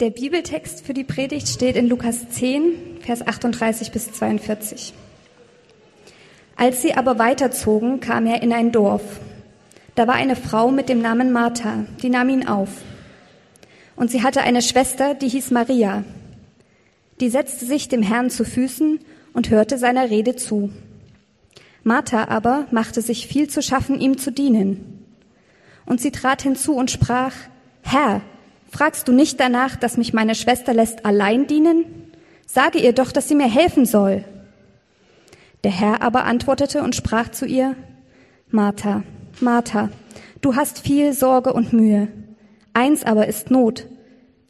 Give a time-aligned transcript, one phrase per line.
[0.00, 4.94] Der Bibeltext für die Predigt steht in Lukas 10, Vers 38 bis 42.
[6.56, 9.02] Als sie aber weiterzogen, kam er in ein Dorf.
[9.94, 12.70] Da war eine Frau mit dem Namen Martha, die nahm ihn auf.
[13.94, 16.04] Und sie hatte eine Schwester, die hieß Maria.
[17.20, 18.98] Die setzte sich dem Herrn zu Füßen
[19.34, 20.70] und hörte seiner Rede zu.
[21.84, 25.04] Martha aber machte sich viel zu schaffen, ihm zu dienen.
[25.84, 27.34] Und sie trat hinzu und sprach,
[27.82, 28.22] Herr,
[28.72, 31.84] fragst du nicht danach, dass mich meine Schwester lässt allein dienen?
[32.46, 34.24] Sage ihr doch, dass sie mir helfen soll.
[35.62, 37.76] Der Herr aber antwortete und sprach zu ihr,
[38.50, 39.04] Martha,
[39.40, 39.90] Martha,
[40.40, 42.08] du hast viel Sorge und Mühe.
[42.72, 43.86] Eins aber ist Not.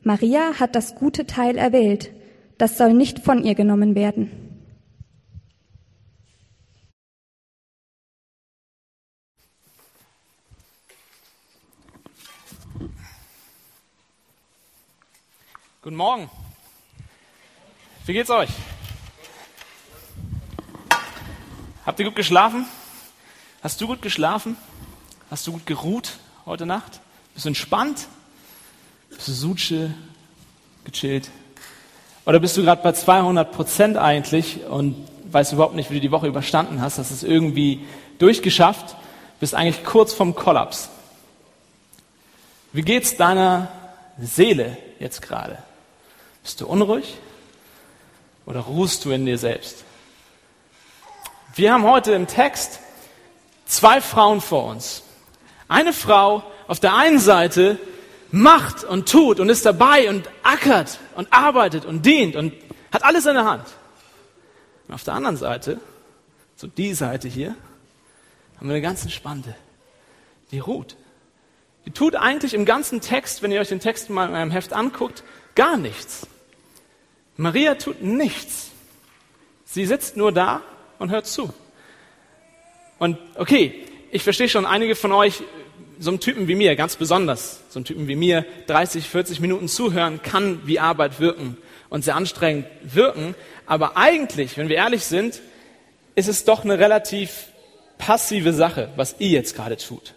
[0.03, 2.11] Maria hat das gute Teil erwählt.
[2.57, 4.42] Das soll nicht von ihr genommen werden.
[15.83, 16.31] Guten Morgen.
[18.07, 18.51] Wie geht's euch?
[21.85, 22.67] Habt ihr gut geschlafen?
[23.65, 24.57] Hast du gut geschlafen?
[25.29, 27.01] Hast du gut geruht heute Nacht?
[27.35, 28.07] Bist du entspannt?
[29.09, 29.93] Bist du Suche,
[30.85, 31.31] gechillt?
[32.27, 34.95] Oder bist du gerade bei 200 Prozent eigentlich und
[35.33, 36.99] weißt überhaupt nicht, wie du die Woche überstanden hast?
[36.99, 37.85] Hast es irgendwie
[38.21, 38.95] durchgeschafft?
[39.41, 40.91] Bist eigentlich kurz vom Kollaps.
[42.73, 43.67] Wie geht's deiner
[44.17, 45.59] Seele jetzt gerade?
[46.43, 47.19] Bist du unruhig
[48.47, 49.85] oder ruhst du in dir selbst?
[51.55, 52.81] Wir haben heute im Text
[53.67, 55.03] zwei Frauen vor uns.
[55.69, 57.79] Eine Frau auf der einen Seite
[58.31, 62.53] macht und tut und ist dabei und ackert und arbeitet und dient und
[62.91, 63.67] hat alles in der Hand.
[64.89, 65.79] Und auf der anderen Seite,
[66.57, 67.55] so die Seite hier,
[68.57, 69.55] haben wir eine ganz entspannte,
[70.51, 70.97] die ruht.
[71.85, 74.73] Die tut eigentlich im ganzen Text, wenn ihr euch den Text mal in eurem Heft
[74.73, 76.27] anguckt, gar nichts.
[77.37, 78.71] Maria tut nichts.
[79.65, 80.63] Sie sitzt nur da
[80.99, 81.53] und hört zu.
[82.99, 85.43] Und okay, ich verstehe schon, einige von euch,
[85.99, 89.69] so einen Typen wie mir, ganz besonders, so einen Typen wie mir, 30, 40 Minuten
[89.69, 91.57] zuhören, kann wie Arbeit wirken
[91.89, 93.35] und sehr anstrengend wirken.
[93.67, 95.41] Aber eigentlich, wenn wir ehrlich sind,
[96.15, 97.47] ist es doch eine relativ
[97.99, 100.15] passive Sache, was ihr jetzt gerade tut.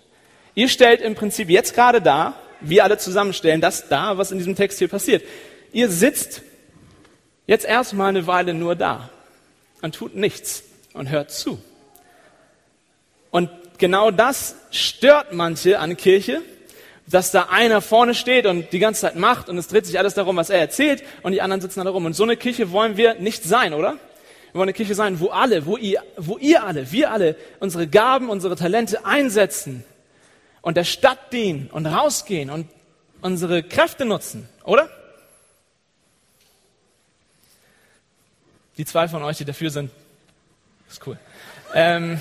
[0.55, 4.55] Ihr stellt im Prinzip jetzt gerade da, wir alle zusammenstellen das da, was in diesem
[4.55, 5.23] Text hier passiert.
[5.71, 6.41] Ihr sitzt
[7.47, 9.09] Jetzt erstmal eine Weile nur da
[9.81, 10.63] und tut nichts
[10.93, 11.61] und hört zu.
[13.29, 16.41] Und genau das stört manche an Kirche,
[17.07, 20.15] dass da einer vorne steht und die ganze Zeit macht und es dreht sich alles
[20.15, 22.05] darum, was er erzählt und die anderen sitzen da rum.
[22.05, 23.91] Und so eine Kirche wollen wir nicht sein, oder?
[24.51, 27.87] Wir wollen eine Kirche sein, wo alle, wo ihr, wo ihr alle, wir alle unsere
[27.87, 29.83] Gaben, unsere Talente einsetzen
[30.61, 32.67] und der Stadt dienen und rausgehen und
[33.21, 34.89] unsere Kräfte nutzen, oder?
[38.77, 39.91] Die zwei von euch, die dafür sind,
[40.89, 41.17] ist cool.
[41.73, 42.19] Ähm,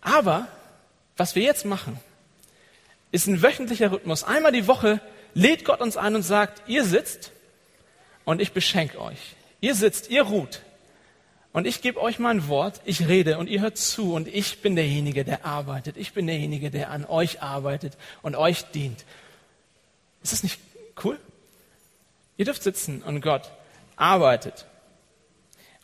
[0.00, 0.48] aber
[1.16, 1.98] was wir jetzt machen,
[3.12, 4.24] ist ein wöchentlicher Rhythmus.
[4.24, 5.00] Einmal die Woche
[5.34, 7.30] lädt Gott uns ein und sagt, ihr sitzt
[8.24, 9.36] und ich beschenke euch.
[9.60, 10.62] Ihr sitzt, ihr ruht.
[11.52, 14.76] Und ich gebe euch mein Wort, ich rede und ihr hört zu und ich bin
[14.76, 15.96] derjenige, der arbeitet.
[15.96, 19.06] Ich bin derjenige, der an euch arbeitet und euch dient.
[20.22, 20.60] Ist das nicht
[21.02, 21.18] cool?
[22.36, 23.50] Ihr dürft sitzen und Gott
[23.96, 24.66] arbeitet.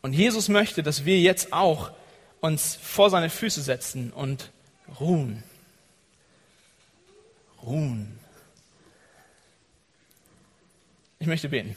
[0.02, 1.92] Und Jesus möchte, dass wir jetzt auch
[2.40, 4.50] uns vor seine Füße setzen und
[5.00, 5.42] ruhen.
[7.62, 8.18] Ruhen.
[11.18, 11.76] Ich möchte beten.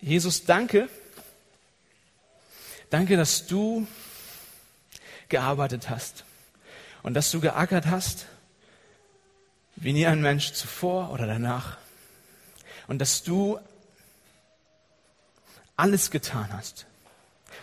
[0.00, 0.88] Jesus, danke.
[2.88, 3.86] Danke, dass du
[5.28, 6.24] gearbeitet hast
[7.02, 8.26] und dass du geackert hast,
[9.76, 11.76] wie nie ein Mensch zuvor oder danach.
[12.86, 13.58] Und dass du
[15.76, 16.86] alles getan hast,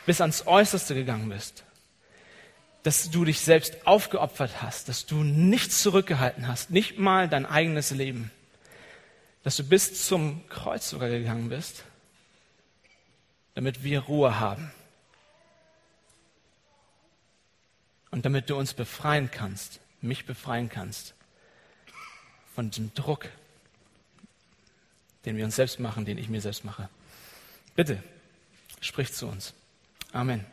[0.06, 1.64] bis ans Äußerste gegangen bist,
[2.84, 7.92] dass du dich selbst aufgeopfert hast, dass du nichts zurückgehalten hast, nicht mal dein eigenes
[7.92, 8.32] Leben,
[9.44, 11.84] dass du bis zum Kreuz sogar gegangen bist,
[13.54, 14.72] damit wir Ruhe haben
[18.10, 21.14] und damit du uns befreien kannst, mich befreien kannst
[22.56, 23.30] von dem Druck,
[25.26, 26.90] den wir uns selbst machen, den ich mir selbst mache.
[27.76, 28.02] Bitte,
[28.82, 29.54] sprich zu uns.
[30.14, 30.46] Amen.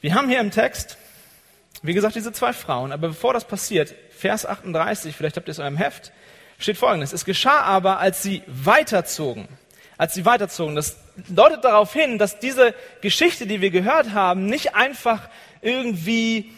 [0.00, 0.96] Wir haben hier im Text,
[1.82, 5.58] wie gesagt, diese zwei Frauen, aber bevor das passiert, Vers 38, vielleicht habt ihr es
[5.58, 6.12] in eurem Heft,
[6.58, 7.12] steht folgendes.
[7.12, 9.48] Es geschah aber, als sie weiterzogen,
[9.96, 10.76] als sie weiterzogen.
[10.76, 10.96] Das
[11.28, 15.28] deutet darauf hin, dass diese Geschichte, die wir gehört haben, nicht einfach
[15.62, 16.52] irgendwie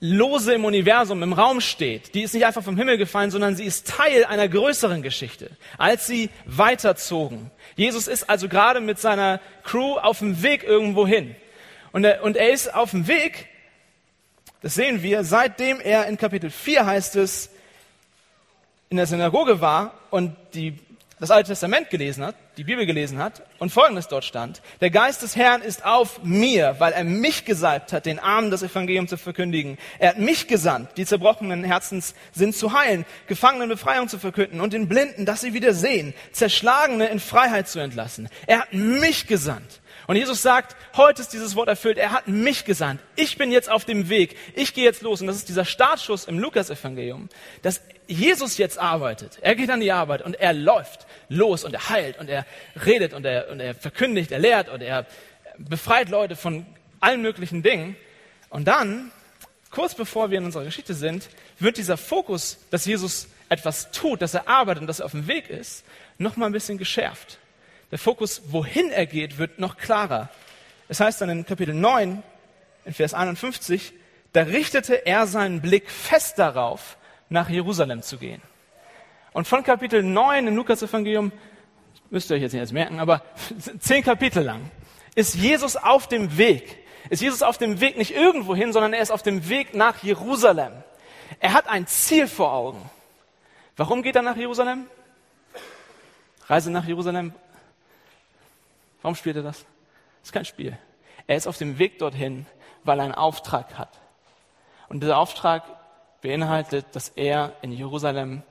[0.00, 2.14] lose im Universum, im Raum steht.
[2.14, 6.06] Die ist nicht einfach vom Himmel gefallen, sondern sie ist Teil einer größeren Geschichte, als
[6.06, 7.50] sie weiterzogen.
[7.76, 11.34] Jesus ist also gerade mit seiner Crew auf dem Weg irgendwo hin.
[11.92, 13.48] Und er, und er ist auf dem Weg,
[14.62, 17.50] das sehen wir, seitdem er in Kapitel 4 heißt es,
[18.88, 20.78] in der Synagoge war und die
[21.18, 24.62] das Alte Testament gelesen hat, die Bibel gelesen hat und Folgendes dort stand.
[24.80, 28.62] Der Geist des Herrn ist auf mir, weil er mich gesalbt hat, den Armen das
[28.62, 29.76] Evangelium zu verkündigen.
[29.98, 34.72] Er hat mich gesandt, die zerbrochenen Herzens sind zu heilen, Gefangenen Befreiung zu verkünden und
[34.72, 38.28] den Blinden, dass sie wieder sehen, Zerschlagene in Freiheit zu entlassen.
[38.46, 39.80] Er hat mich gesandt.
[40.06, 41.98] Und Jesus sagt, heute ist dieses Wort erfüllt.
[41.98, 43.00] Er hat mich gesandt.
[43.16, 44.36] Ich bin jetzt auf dem Weg.
[44.54, 45.20] Ich gehe jetzt los.
[45.20, 47.28] Und das ist dieser Startschuss im Lukas-Evangelium,
[47.62, 49.38] dass Jesus jetzt arbeitet.
[49.40, 52.45] Er geht an die Arbeit und er läuft los und er heilt und er
[52.84, 55.06] redet und er, und er verkündigt, er lehrt und er
[55.58, 56.66] befreit Leute von
[57.00, 57.96] allen möglichen Dingen.
[58.50, 59.10] Und dann,
[59.70, 61.28] kurz bevor wir in unserer Geschichte sind,
[61.58, 65.26] wird dieser Fokus, dass Jesus etwas tut, dass er arbeitet und dass er auf dem
[65.26, 65.84] Weg ist,
[66.18, 67.38] noch mal ein bisschen geschärft.
[67.90, 70.28] Der Fokus, wohin er geht, wird noch klarer.
[70.88, 72.22] Es heißt dann in Kapitel 9,
[72.84, 73.92] in Vers 51,
[74.32, 76.96] da richtete er seinen Blick fest darauf,
[77.28, 78.42] nach Jerusalem zu gehen.
[79.32, 81.32] Und von Kapitel 9 im Lukas-Evangelium,
[82.10, 83.22] müsst ihr euch jetzt nicht merken, aber
[83.78, 84.70] zehn Kapitel lang,
[85.14, 86.84] ist Jesus auf dem Weg.
[87.08, 90.02] Ist Jesus auf dem Weg nicht irgendwo hin, sondern er ist auf dem Weg nach
[90.02, 90.72] Jerusalem.
[91.38, 92.90] Er hat ein Ziel vor Augen.
[93.76, 94.86] Warum geht er nach Jerusalem?
[96.48, 97.32] Reise nach Jerusalem
[99.06, 99.58] Warum spielt er das?
[99.58, 100.76] Das ist kein Spiel.
[101.28, 102.44] Er ist auf dem Weg dorthin,
[102.82, 104.00] weil er einen Auftrag hat.
[104.88, 105.62] Und dieser Auftrag
[106.22, 108.42] beinhaltet, dass er in Jerusalem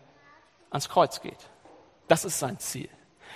[0.69, 1.49] ans Kreuz geht.
[2.07, 2.87] Das ist sein Ziel.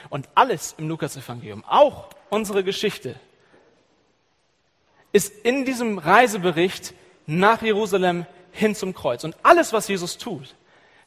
[0.10, 3.16] Und alles im Lukas-Evangelium, auch unsere Geschichte,
[5.12, 6.94] ist in diesem Reisebericht
[7.26, 9.24] nach Jerusalem hin zum Kreuz.
[9.24, 10.56] Und alles, was Jesus tut,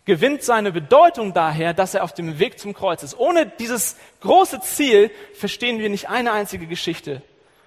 [0.05, 3.17] gewinnt seine Bedeutung daher, dass er auf dem Weg zum Kreuz ist.
[3.19, 7.23] Ohne dieses große Ziel verstehen wir nicht eine einzige Geschichte,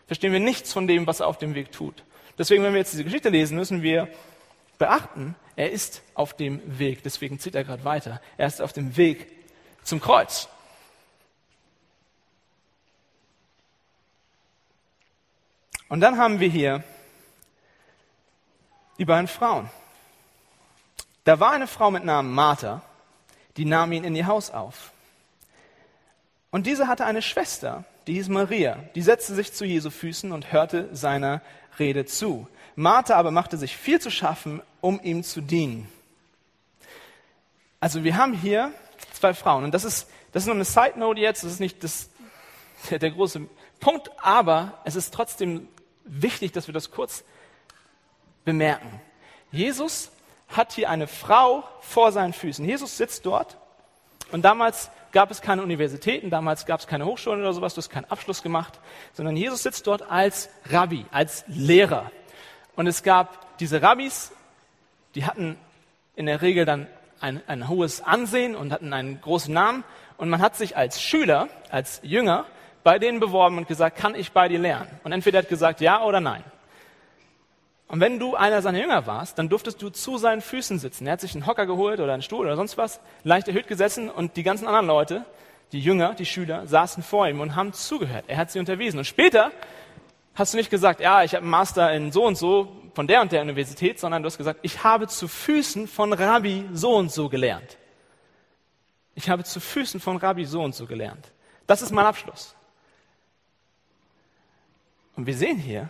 [0.07, 2.03] verstehen wir nichts von dem, was er auf dem Weg tut.
[2.37, 4.09] Deswegen, wenn wir jetzt diese Geschichte lesen, müssen wir
[4.77, 7.01] beachten, er ist auf dem Weg.
[7.03, 8.21] Deswegen zieht er gerade weiter.
[8.37, 9.27] Er ist auf dem Weg
[9.83, 10.49] zum Kreuz.
[15.95, 16.83] Und dann haben wir hier
[18.97, 19.69] die beiden Frauen.
[21.23, 22.81] Da war eine Frau mit Namen Martha,
[23.55, 24.91] die nahm ihn in ihr Haus auf.
[26.51, 30.51] Und diese hatte eine Schwester, die hieß Maria, die setzte sich zu Jesu Füßen und
[30.51, 31.41] hörte seiner
[31.79, 32.45] Rede zu.
[32.75, 35.89] Martha aber machte sich viel zu schaffen, um ihm zu dienen.
[37.79, 38.73] Also wir haben hier
[39.13, 41.85] zwei Frauen und das ist, das ist nur eine Side Note jetzt, das ist nicht
[41.85, 42.09] das,
[42.89, 43.47] der, der große
[43.79, 45.69] Punkt, aber es ist trotzdem
[46.05, 47.23] wichtig, dass wir das kurz
[48.45, 49.01] bemerken.
[49.51, 50.11] Jesus
[50.47, 52.63] hat hier eine Frau vor seinen Füßen.
[52.65, 53.57] Jesus sitzt dort
[54.31, 57.89] und damals gab es keine Universitäten, damals gab es keine Hochschulen oder sowas, du hast
[57.89, 58.79] keinen Abschluss gemacht,
[59.13, 62.11] sondern Jesus sitzt dort als Rabbi, als Lehrer.
[62.75, 64.31] Und es gab diese Rabbis,
[65.15, 65.57] die hatten
[66.15, 66.87] in der Regel dann
[67.21, 69.83] ein, ein hohes Ansehen und hatten einen großen Namen.
[70.17, 72.45] Und man hat sich als Schüler, als Jünger
[72.85, 74.87] bei denen beworben und gesagt, kann ich bei dir lernen?
[75.03, 76.43] Und entweder hat gesagt ja oder nein.
[77.87, 81.07] Und wenn du einer seiner Jünger warst, dann durftest du zu seinen Füßen sitzen.
[81.07, 84.11] Er hat sich einen Hocker geholt oder einen Stuhl oder sonst was, leicht erhöht gesessen
[84.11, 85.25] und die ganzen anderen Leute,
[85.71, 88.25] die Jünger, die Schüler, saßen vor ihm und haben zugehört.
[88.27, 88.99] Er hat sie unterwiesen.
[88.99, 89.51] Und später
[90.35, 93.21] hast du nicht gesagt, ja, ich habe einen Master in so und so von der
[93.21, 97.11] und der Universität, sondern du hast gesagt, ich habe zu Füßen von Rabbi so und
[97.11, 97.77] so gelernt.
[99.15, 101.31] Ich habe zu Füßen von Rabbi so und so gelernt.
[101.65, 102.54] Das ist mein Abschluss.
[105.15, 105.89] Und wir sehen hier,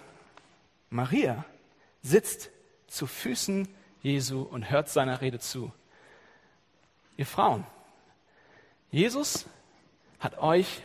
[0.89, 1.45] Maria
[2.01, 2.51] sitzt
[2.87, 3.67] zu Füßen
[4.01, 5.71] Jesu und hört seiner Rede zu.
[7.17, 7.65] Ihr Frauen,
[8.91, 9.45] Jesus
[10.19, 10.83] hat euch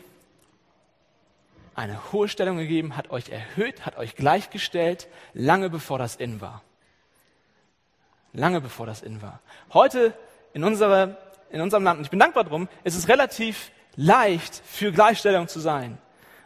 [1.75, 6.63] eine hohe Stellung gegeben, hat euch erhöht, hat euch gleichgestellt, lange bevor das in war.
[8.33, 9.41] Lange bevor das in war.
[9.73, 10.15] Heute
[10.53, 11.17] in, unserer,
[11.51, 15.61] in unserem Land, und ich bin dankbar drum, ist es relativ leicht, für Gleichstellung zu
[15.61, 15.99] sein.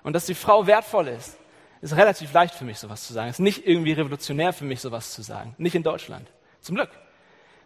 [0.02, 1.36] Und dass die Frau wertvoll ist
[1.84, 3.28] ist relativ leicht für mich, sowas zu sagen.
[3.28, 5.54] Es ist nicht irgendwie revolutionär für mich, sowas zu sagen.
[5.58, 6.28] Nicht in Deutschland.
[6.60, 6.90] Zum Glück.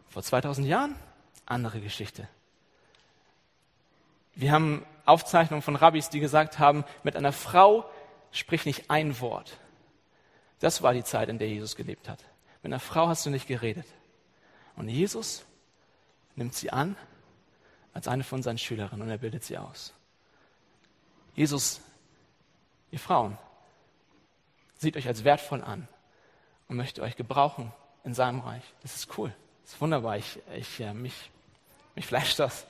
[0.08, 0.96] Vor 2000 Jahren,
[1.46, 2.28] andere Geschichte.
[4.34, 7.88] Wir haben Aufzeichnungen von Rabbis, die gesagt haben, mit einer Frau
[8.32, 9.56] sprich nicht ein Wort.
[10.60, 12.24] Das war die Zeit, in der Jesus gelebt hat.
[12.62, 13.86] Mit einer Frau hast du nicht geredet.
[14.76, 15.44] Und Jesus
[16.34, 16.96] nimmt sie an
[17.92, 19.92] als eine von seinen Schülerinnen und er bildet sie aus.
[21.34, 21.80] Jesus,
[22.90, 23.38] ihr Frauen,
[24.78, 25.86] sieht euch als wertvoll an
[26.68, 27.72] und möchte euch gebrauchen
[28.04, 28.62] in seinem Reich.
[28.82, 29.34] Das ist cool.
[29.64, 30.16] Das ist wunderbar.
[30.16, 31.30] Ich, ich, äh, mich,
[31.94, 32.66] mich flasht das.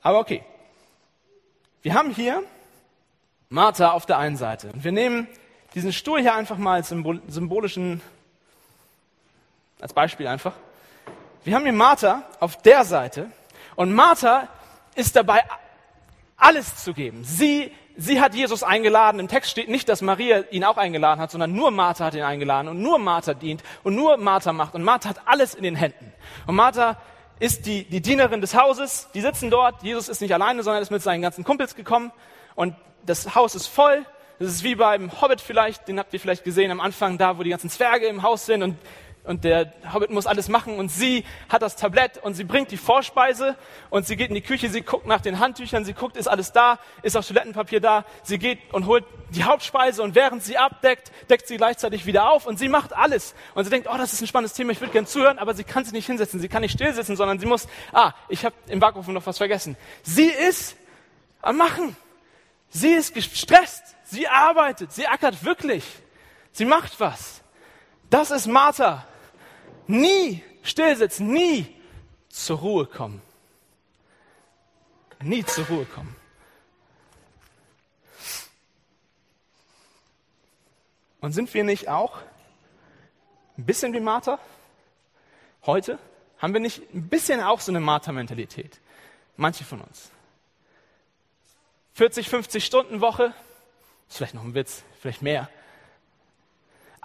[0.00, 0.42] Aber okay.
[1.82, 2.42] Wir haben hier
[3.48, 4.72] Martha auf der einen Seite.
[4.72, 5.28] Und wir nehmen
[5.74, 8.00] diesen Stuhl hier einfach mal als symbolischen,
[9.80, 10.54] als Beispiel einfach.
[11.44, 13.30] Wir haben hier Martha auf der Seite.
[13.74, 14.48] Und Martha
[14.94, 15.44] ist dabei,
[16.36, 17.22] alles zu geben.
[17.24, 19.20] Sie, sie hat Jesus eingeladen.
[19.20, 22.22] Im Text steht nicht, dass Maria ihn auch eingeladen hat, sondern nur Martha hat ihn
[22.22, 24.74] eingeladen und nur Martha dient und nur Martha macht.
[24.74, 26.12] Und Martha hat alles in den Händen.
[26.46, 26.98] Und Martha
[27.38, 29.08] ist die, die Dienerin des Hauses.
[29.14, 29.82] Die sitzen dort.
[29.82, 32.12] Jesus ist nicht alleine, sondern ist mit seinen ganzen Kumpels gekommen.
[32.54, 32.74] Und
[33.04, 34.04] das Haus ist voll.
[34.38, 37.42] Das ist wie beim Hobbit vielleicht, den habt ihr vielleicht gesehen am Anfang, da wo
[37.42, 38.76] die ganzen Zwerge im Haus sind und
[39.26, 42.76] und der Hobbit muss alles machen und sie hat das Tablett und sie bringt die
[42.76, 43.56] Vorspeise
[43.90, 46.52] und sie geht in die Küche, sie guckt nach den Handtüchern, sie guckt, ist alles
[46.52, 51.10] da, ist auch Toilettenpapier da, sie geht und holt die Hauptspeise und während sie abdeckt,
[51.28, 54.20] deckt sie gleichzeitig wieder auf und sie macht alles und sie denkt, oh, das ist
[54.20, 56.62] ein spannendes Thema, ich würde gern zuhören, aber sie kann sich nicht hinsetzen, sie kann
[56.62, 59.76] nicht still sitzen, sondern sie muss, ah, ich habe im Backofen noch was vergessen.
[60.02, 60.76] Sie ist
[61.42, 61.96] am Machen.
[62.68, 65.84] Sie ist gestresst, sie arbeitet, sie ackert wirklich,
[66.52, 67.42] sie macht was.
[68.10, 69.06] Das ist Martha
[69.88, 71.66] nie stillsitzen, nie
[72.28, 73.22] zur Ruhe kommen.
[75.20, 76.14] Nie zur Ruhe kommen.
[81.20, 82.18] Und sind wir nicht auch
[83.58, 84.38] ein bisschen wie Martha
[85.64, 85.98] heute?
[86.38, 88.78] Haben wir nicht ein bisschen auch so eine Martha-Mentalität?
[89.36, 90.10] Manche von uns.
[91.94, 93.32] 40, 50 Stunden Woche,
[94.08, 95.48] ist vielleicht noch ein Witz, vielleicht mehr.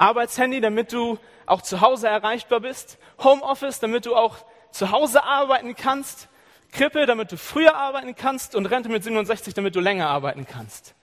[0.02, 2.98] Arbeitshandy, damit du auch zu Hause erreichbar bist.
[3.24, 4.38] Homeoffice, damit du auch
[4.72, 6.28] zu Hause arbeiten kannst.
[6.72, 8.56] Krippe, damit du früher arbeiten kannst.
[8.56, 10.96] Und Rente mit 67, damit du länger arbeiten kannst.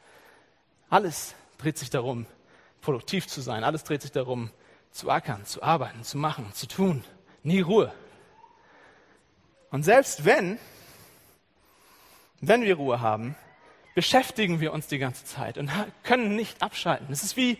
[0.91, 2.27] Alles dreht sich darum,
[2.81, 3.63] produktiv zu sein.
[3.63, 4.51] Alles dreht sich darum,
[4.91, 7.05] zu ackern, zu arbeiten, zu machen, zu tun.
[7.45, 7.93] Nie Ruhe.
[9.71, 10.59] Und selbst wenn,
[12.41, 13.37] wenn wir Ruhe haben,
[13.95, 15.71] beschäftigen wir uns die ganze Zeit und
[16.03, 17.07] können nicht abschalten.
[17.13, 17.59] Es ist wie.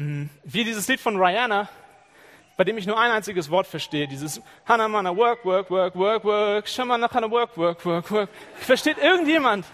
[0.00, 1.68] Wie dieses Lied von Rihanna,
[2.56, 6.22] bei dem ich nur ein einziges Wort verstehe, dieses Hannah Mana, work, work, work, work,
[6.22, 8.30] work, Shamana Hannah, work, work, work, work.
[8.58, 9.66] Versteht irgendjemand,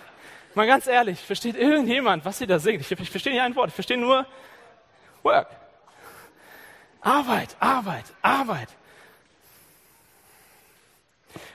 [0.55, 2.81] mal ganz ehrlich, versteht irgendjemand, was sie da singt?
[2.81, 4.27] Ich, ich verstehe nicht ein Wort, ich verstehe nur
[5.23, 5.49] work.
[7.03, 8.69] Arbeit, Arbeit, Arbeit.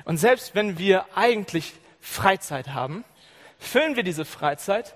[0.06, 3.04] Und selbst wenn wir eigentlich Freizeit haben,
[3.58, 4.96] füllen wir diese Freizeit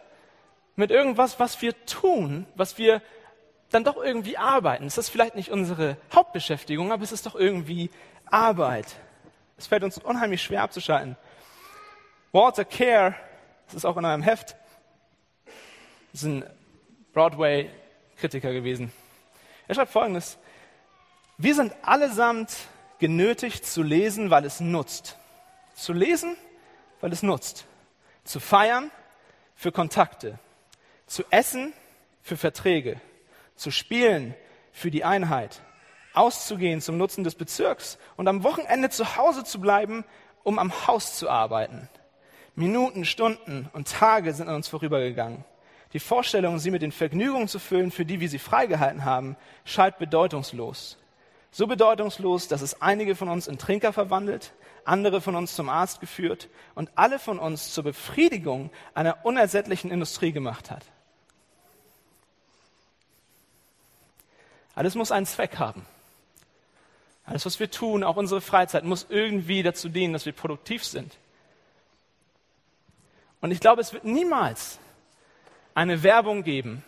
[0.75, 3.01] mit irgendwas, was wir tun, was wir
[3.73, 4.85] dann doch irgendwie arbeiten.
[4.85, 7.89] Es ist vielleicht nicht unsere Hauptbeschäftigung, aber es ist doch irgendwie
[8.25, 8.85] Arbeit.
[9.57, 11.17] Es fällt uns unheimlich schwer abzuschalten.
[12.31, 13.15] Walter Kerr,
[13.65, 14.55] das ist auch in einem Heft,
[16.13, 16.45] ist ein
[17.13, 18.91] Broadway-Kritiker gewesen.
[19.67, 20.37] Er schreibt folgendes.
[21.37, 22.55] Wir sind allesamt
[22.99, 25.17] genötigt zu lesen, weil es nutzt.
[25.73, 26.35] Zu lesen,
[27.01, 27.65] weil es nutzt.
[28.23, 28.91] Zu feiern
[29.55, 30.37] für Kontakte.
[31.07, 31.73] Zu essen
[32.21, 33.01] für Verträge
[33.55, 34.35] zu spielen
[34.71, 35.61] für die Einheit,
[36.13, 40.05] auszugehen zum Nutzen des Bezirks und am Wochenende zu Hause zu bleiben,
[40.43, 41.89] um am Haus zu arbeiten.
[42.55, 45.43] Minuten, Stunden und Tage sind an uns vorübergegangen.
[45.93, 49.99] Die Vorstellung, sie mit den Vergnügungen zu füllen, für die wir sie freigehalten haben, scheint
[49.99, 50.97] bedeutungslos.
[51.51, 54.53] So bedeutungslos, dass es einige von uns in Trinker verwandelt,
[54.85, 60.31] andere von uns zum Arzt geführt und alle von uns zur Befriedigung einer unersättlichen Industrie
[60.31, 60.83] gemacht hat.
[64.75, 65.85] Alles muss einen Zweck haben.
[67.25, 71.15] Alles, was wir tun, auch unsere Freizeit, muss irgendwie dazu dienen, dass wir produktiv sind.
[73.39, 74.79] Und ich glaube, es wird niemals
[75.73, 76.83] eine Werbung geben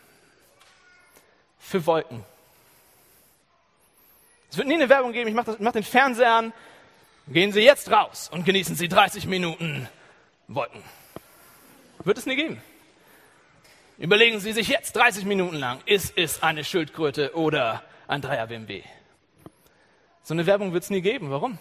[1.59, 2.23] für Wolken.
[4.51, 6.53] Es wird nie eine Werbung geben, ich mache mach den Fernseher an,
[7.27, 9.89] gehen Sie jetzt raus und genießen Sie 30 Minuten
[10.47, 10.81] Wolken.
[12.03, 12.61] Wird es nie geben.
[13.97, 18.83] Überlegen Sie sich jetzt 30 Minuten lang, ist es eine Schildkröte oder ein Dreier BMW?
[20.21, 21.31] So eine Werbung wird es nie geben.
[21.31, 21.57] Warum?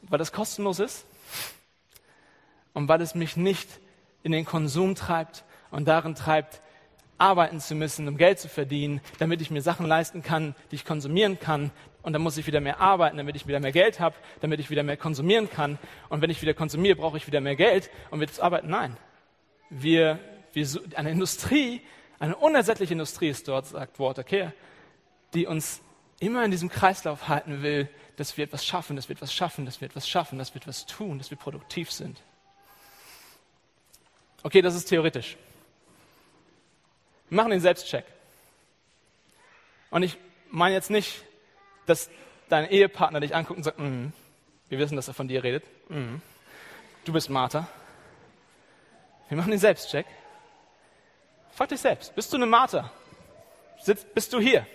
[0.00, 1.04] Weil das kostenlos ist
[2.72, 3.68] und weil es mich nicht
[4.22, 6.62] in den Konsum treibt und darin treibt,
[7.18, 10.86] arbeiten zu müssen, um Geld zu verdienen, damit ich mir Sachen leisten kann, die ich
[10.86, 11.72] konsumieren kann.
[12.00, 14.70] Und dann muss ich wieder mehr arbeiten, damit ich wieder mehr Geld habe, damit ich
[14.70, 15.78] wieder mehr konsumieren kann.
[16.08, 18.70] Und wenn ich wieder konsumiere, brauche ich wieder mehr Geld, um wieder zu arbeiten.
[18.70, 18.96] Nein.
[19.68, 20.18] Wir
[20.94, 21.80] eine Industrie,
[22.18, 24.52] eine unersättliche Industrie ist dort, sagt Walter Kehr,
[25.34, 25.80] die uns
[26.20, 29.80] immer in diesem Kreislauf halten will, dass wir etwas schaffen, dass wir etwas schaffen, dass
[29.80, 32.22] wir etwas schaffen, dass wir etwas tun, dass wir produktiv sind.
[34.42, 35.36] Okay, das ist theoretisch.
[37.28, 38.04] Wir machen den Selbstcheck.
[39.90, 40.16] Und ich
[40.50, 41.22] meine jetzt nicht,
[41.86, 42.10] dass
[42.48, 44.08] dein Ehepartner dich anguckt und sagt, mm,
[44.68, 45.64] wir wissen, dass er von dir redet.
[45.88, 46.16] Mm,
[47.04, 47.66] du bist Martha.
[49.28, 50.06] Wir machen den Selbstcheck.
[51.54, 52.90] Frag dich selbst, bist du eine Martha?
[54.14, 54.66] Bist du hier?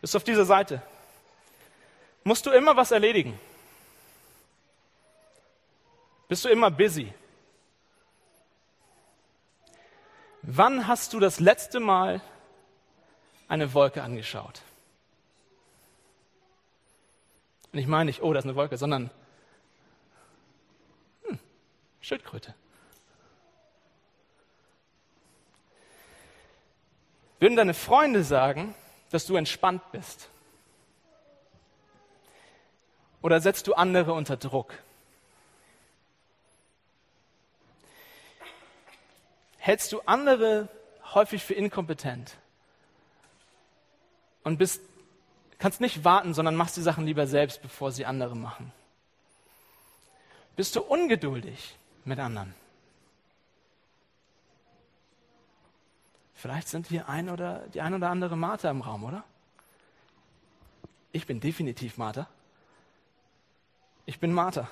[0.00, 0.82] Bist du auf dieser Seite?
[2.22, 3.38] Musst du immer was erledigen?
[6.28, 7.12] Bist du immer busy?
[10.42, 12.20] Wann hast du das letzte Mal
[13.48, 14.62] eine Wolke angeschaut?
[17.72, 19.10] Und ich meine nicht, oh, das ist eine Wolke, sondern
[21.24, 21.38] hm,
[22.00, 22.54] Schildkröte.
[27.38, 28.74] Würden deine Freunde sagen,
[29.10, 30.28] dass du entspannt bist?
[33.22, 34.74] Oder setzt du andere unter Druck?
[39.58, 40.68] Hältst du andere
[41.14, 42.36] häufig für inkompetent
[44.44, 44.80] und bist,
[45.58, 48.72] kannst nicht warten, sondern machst die Sachen lieber selbst, bevor sie andere machen?
[50.54, 52.54] Bist du ungeduldig mit anderen?
[56.36, 59.24] Vielleicht sind hier ein oder die ein oder andere Martha im Raum, oder?
[61.12, 62.28] Ich bin definitiv Martha.
[64.04, 64.68] Ich bin Martha.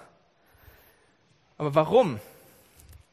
[1.57, 2.21] Aber warum?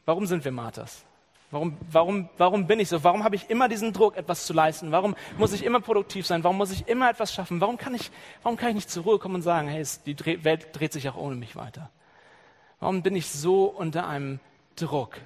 [0.06, 1.06] Warum sind wir Marthas?
[1.50, 3.04] Warum, warum, warum bin ich so?
[3.04, 4.92] Warum habe ich immer diesen Druck, etwas zu leisten?
[4.92, 6.44] Warum muss ich immer produktiv sein?
[6.44, 7.62] Warum muss ich immer etwas schaffen?
[7.62, 8.12] Warum kann ich,
[8.44, 11.16] warum kann ich nicht zur Ruhe kommen und sagen, hey, die Welt dreht sich auch
[11.16, 11.90] ohne mich weiter?
[12.80, 14.40] Warum bin ich so unter einem
[14.76, 15.20] Druck?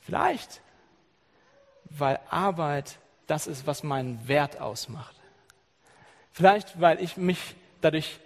[0.00, 0.60] Vielleicht,
[1.90, 5.14] weil Arbeit das ist, was meinen Wert ausmacht.
[6.32, 8.18] Vielleicht, weil ich mich dadurch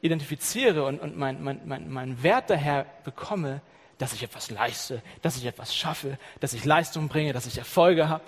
[0.00, 3.60] identifiziere und, und meinen mein, mein, mein Wert daher bekomme,
[3.98, 8.08] dass ich etwas leiste, dass ich etwas schaffe, dass ich Leistung bringe, dass ich Erfolge
[8.08, 8.24] habe.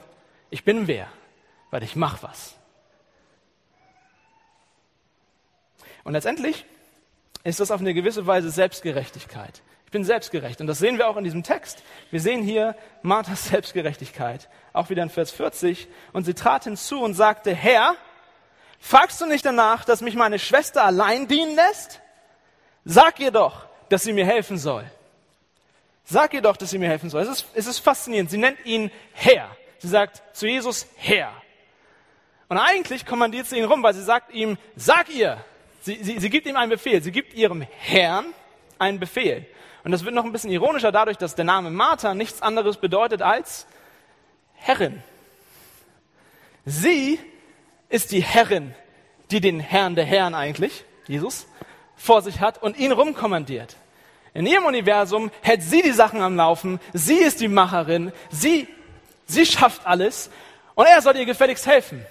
[0.51, 1.09] Ich bin wer,
[1.71, 2.55] weil ich mache was.
[6.05, 6.65] Und letztendlich
[7.45, 9.63] ist das auf eine gewisse Weise Selbstgerechtigkeit.
[9.89, 10.61] Ich bin selbstgerecht.
[10.61, 11.83] Und das sehen wir auch in diesem Text.
[12.11, 14.51] Wir sehen hier Marthas Selbstgerechtigkeit.
[14.75, 15.89] Auch wieder in Vers 40.
[16.13, 17.95] Und sie trat hinzu und sagte, Herr,
[18.79, 22.03] fragst du nicht danach, dass mich meine Schwester allein dienen lässt?
[22.85, 24.85] Sag ihr doch, dass sie mir helfen soll.
[26.05, 27.23] Sag ihr doch, dass sie mir helfen soll.
[27.23, 28.31] Es ist, es ist faszinierend.
[28.31, 29.49] Sie nennt ihn Herr.
[29.79, 31.33] Sie sagt zu Jesus Herr.
[32.51, 35.43] Und eigentlich kommandiert sie ihn rum, weil sie sagt ihm, sag ihr.
[35.81, 37.03] Sie, sie, sie gibt ihm einen Befehl.
[37.03, 38.27] Sie gibt ihrem Herrn
[38.79, 39.47] einen Befehl.
[39.89, 43.23] Und das wird noch ein bisschen ironischer dadurch, dass der Name Martha nichts anderes bedeutet
[43.23, 43.67] als
[44.53, 45.03] Herrin.
[46.67, 47.19] Sie
[47.89, 48.75] ist die Herrin,
[49.31, 51.47] die den Herrn der Herren eigentlich, Jesus,
[51.97, 53.77] vor sich hat und ihn rumkommandiert.
[54.35, 58.69] In ihrem Universum hält sie die Sachen am Laufen, sie ist die Macherin, sie,
[59.25, 60.29] sie schafft alles
[60.75, 62.05] und er soll ihr gefälligst helfen.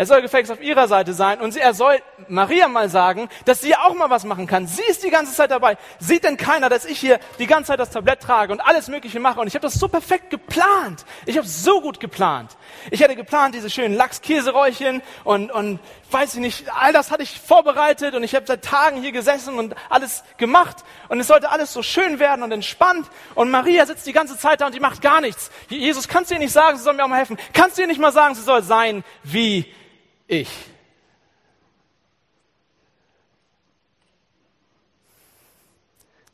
[0.00, 3.76] Er soll gefälligst auf ihrer Seite sein und er soll Maria mal sagen, dass sie
[3.76, 4.66] auch mal was machen kann.
[4.66, 5.76] Sie ist die ganze Zeit dabei.
[5.98, 9.20] Sieht denn keiner, dass ich hier die ganze Zeit das Tablett trage und alles Mögliche
[9.20, 9.40] mache?
[9.40, 11.04] Und ich habe das so perfekt geplant.
[11.26, 12.56] Ich habe so gut geplant.
[12.90, 17.38] Ich hätte geplant, diese schönen Lachs-Käseräuchchen und, und weiß ich nicht, all das hatte ich
[17.38, 20.78] vorbereitet und ich habe seit Tagen hier gesessen und alles gemacht
[21.10, 23.06] und es sollte alles so schön werden und entspannt.
[23.34, 25.50] Und Maria sitzt die ganze Zeit da und die macht gar nichts.
[25.68, 27.36] Jesus, kannst du ihr nicht sagen, sie soll mir auch mal helfen?
[27.52, 29.70] Kannst du ihr nicht mal sagen, sie soll sein wie
[30.30, 30.48] ich.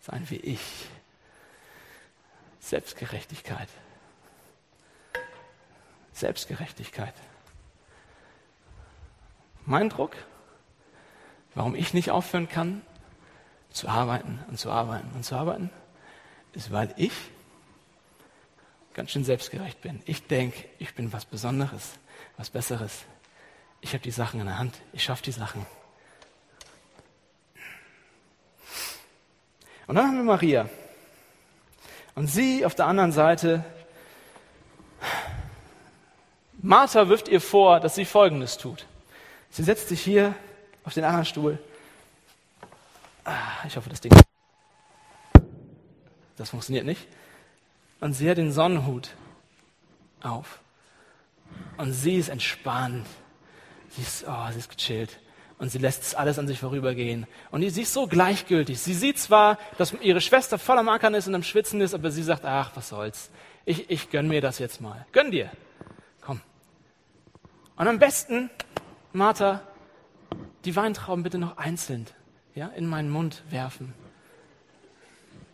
[0.01, 0.61] Sein wie ich.
[2.61, 3.69] Selbstgerechtigkeit.
[6.13, 7.15] Selbstgerechtigkeit.
[9.65, 10.15] Mein Druck,
[11.55, 12.83] warum ich nicht aufhören kann,
[13.71, 15.71] zu arbeiten und zu arbeiten und zu arbeiten,
[16.53, 17.13] ist, weil ich
[18.95, 20.03] ganz schön selbstgerecht bin.
[20.07, 21.99] Ich denke, ich bin was Besonderes,
[22.37, 23.05] was Besseres
[23.87, 25.64] ich habe die Sachen in der Hand, ich schaffe die Sachen.
[29.87, 30.68] Und dann haben wir Maria.
[32.16, 33.64] Und sie auf der anderen Seite,
[36.55, 38.87] Martha wirft ihr vor, dass sie Folgendes tut.
[39.51, 40.35] Sie setzt sich hier
[40.83, 41.57] auf den anderen Stuhl.
[43.22, 44.12] Ah, ich hoffe, das Ding.
[46.37, 47.07] Das funktioniert nicht.
[48.01, 49.11] Und sie hat den Sonnenhut
[50.22, 50.59] auf.
[51.77, 53.07] Und sie ist entspannt.
[53.97, 55.19] Sie ist, oh, sie ist gechillt.
[55.59, 57.27] Und sie lässt es alles an sich vorübergehen.
[57.51, 58.79] Und sie ist so gleichgültig.
[58.79, 62.11] Sie sieht zwar, dass ihre Schwester voll am Ackern ist und am Schwitzen ist, aber
[62.11, 63.31] sie sagt, ach, was soll's.
[63.65, 65.07] Ich, ich gönn mir das jetzt mal.
[65.13, 65.51] Gönn dir.
[66.21, 66.43] Komm.
[67.77, 68.51] Und am besten,
[69.15, 69.63] Martha,
[70.67, 72.07] die Weintrauben bitte noch einzeln
[72.55, 73.95] ja, in meinen Mund werfen.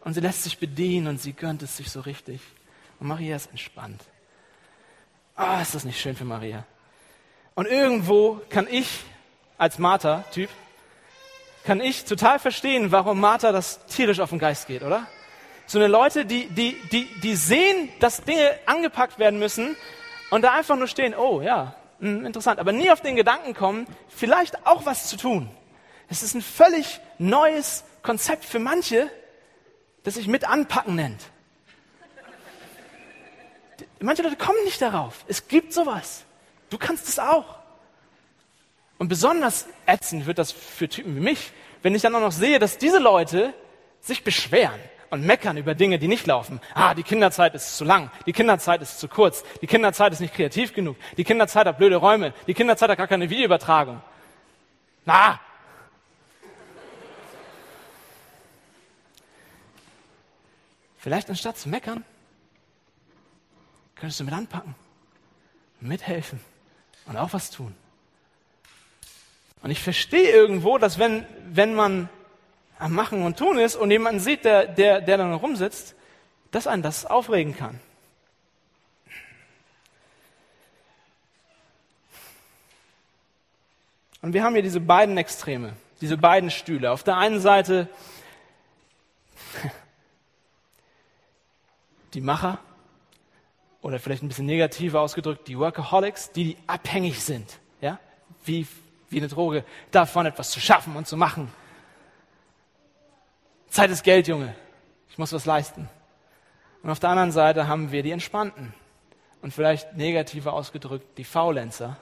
[0.01, 2.41] Und sie lässt sich bedienen und sie gönnt es sich so richtig.
[2.99, 4.03] Und Maria ist entspannt.
[5.37, 6.65] Ah, oh, ist das nicht schön für Maria.
[7.55, 9.05] Und irgendwo kann ich
[9.59, 10.49] als Martha-Typ,
[11.65, 15.07] kann ich total verstehen, warum Martha das tierisch auf den Geist geht, oder?
[15.67, 19.77] So eine Leute, die, die, die, die sehen, dass Dinge angepackt werden müssen
[20.31, 23.55] und da einfach nur stehen, oh ja, mh, hm, interessant, aber nie auf den Gedanken
[23.55, 25.49] kommen, vielleicht auch was zu tun.
[26.09, 29.09] Es ist ein völlig neues Konzept für manche,
[30.03, 31.23] das sich mit anpacken nennt.
[34.01, 35.25] Manche Leute kommen nicht darauf.
[35.29, 36.25] Es gibt sowas.
[36.73, 37.59] Du kannst es auch.
[38.97, 42.59] Und besonders ätzend wird das für Typen wie mich, wenn ich dann auch noch sehe,
[42.59, 43.53] dass diese Leute
[44.01, 44.81] sich beschweren
[45.11, 46.63] und meckern über Dinge, die nicht laufen.
[46.73, 50.33] Ah, die Kinderzeit ist zu lang, die Kinderzeit ist zu kurz, die Kinderzeit ist nicht
[50.33, 54.01] kreativ genug, die Kinderzeit hat blöde Räume, die Kinderzeit hat gar keine Videoübertragung.
[55.05, 55.39] Na!
[60.97, 62.03] Vielleicht anstatt zu meckern,
[63.95, 64.75] könntest du mit anpacken,
[65.81, 66.52] mithelfen
[67.07, 67.75] und auch was tun.
[69.62, 72.09] Und ich verstehe irgendwo, dass wenn, wenn man
[72.79, 75.95] am Machen und Tun ist und jemanden sieht, der, der, der dann rumsitzt,
[76.51, 77.79] dass einen das aufregen kann.
[84.21, 86.91] Und wir haben hier diese beiden Extreme, diese beiden Stühle.
[86.93, 87.88] Auf der einen Seite
[92.15, 92.59] die Macher
[93.83, 97.99] oder vielleicht ein bisschen negativer ausgedrückt, die Workaholics, die, die abhängig sind, ja,
[98.45, 98.66] wie,
[99.11, 101.53] wie eine Droge, davon etwas zu schaffen und zu machen.
[103.68, 104.55] Zeit ist Geld, Junge.
[105.11, 105.88] Ich muss was leisten.
[106.83, 108.73] Und auf der anderen Seite haben wir die Entspannten
[109.42, 111.97] und vielleicht negativer ausgedrückt die Faulenzer.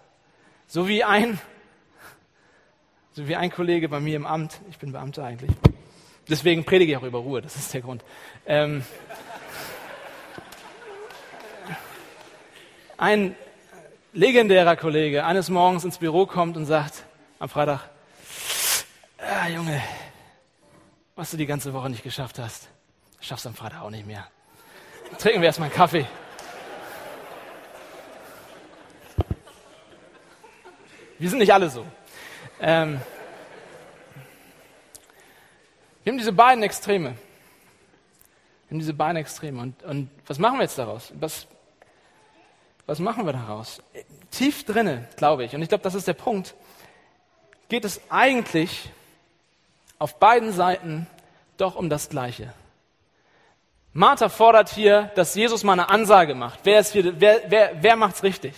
[0.66, 1.40] So wie ein,
[3.12, 5.50] so wie ein Kollege bei mir im Amt, ich bin Beamter eigentlich,
[6.28, 8.04] deswegen predige ich auch über Ruhe, das ist der Grund.
[8.46, 8.84] Ähm,
[13.00, 13.34] ein
[14.12, 17.04] legendärer Kollege eines Morgens ins Büro kommt und sagt
[17.38, 17.88] am Freitag,
[19.18, 19.82] ah, Junge,
[21.16, 22.68] was du die ganze Woche nicht geschafft hast,
[23.18, 24.28] schaffst du am Freitag auch nicht mehr.
[25.18, 26.06] Trinken wir erstmal einen Kaffee.
[31.18, 31.86] Wir sind nicht alle so.
[32.60, 33.00] Ähm,
[36.04, 37.14] wir haben diese beiden Extreme.
[38.68, 39.62] Wir haben diese beiden Extreme.
[39.62, 41.12] Und, und was machen wir jetzt daraus?
[41.18, 41.46] Was,
[42.86, 43.82] was machen wir daraus?
[44.30, 46.54] Tief drinne, glaube ich, und ich glaube, das ist der Punkt,
[47.68, 48.90] geht es eigentlich
[49.98, 51.06] auf beiden Seiten
[51.56, 52.52] doch um das Gleiche.
[53.92, 56.60] Martha fordert hier, dass Jesus mal eine Ansage macht.
[56.62, 58.54] Wer, ist hier, wer, wer, wer macht's richtig?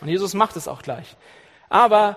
[0.00, 1.16] Und Jesus macht es auch gleich.
[1.68, 2.16] Aber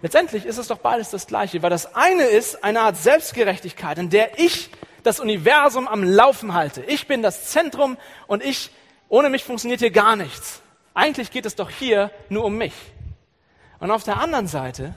[0.00, 4.10] letztendlich ist es doch beides das Gleiche, weil das eine ist eine Art Selbstgerechtigkeit, in
[4.10, 4.70] der ich
[5.02, 6.82] das Universum am Laufen halte.
[6.82, 8.70] Ich bin das Zentrum und ich,
[9.08, 10.62] ohne mich funktioniert hier gar nichts.
[10.94, 12.74] Eigentlich geht es doch hier nur um mich.
[13.78, 14.94] Und auf der anderen Seite